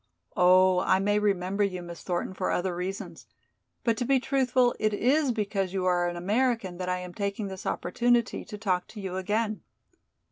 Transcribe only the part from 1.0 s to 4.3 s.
remember you, Miss Thornton, for other reasons. But to be